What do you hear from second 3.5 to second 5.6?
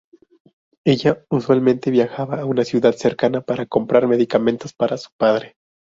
comprar medicamentos para su padre.